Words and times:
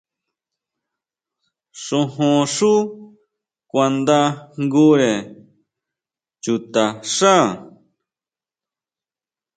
Xojón 1.83 2.41
xú 2.55 2.73
kuandajngure 3.71 5.13
chutaxá. 6.43 7.35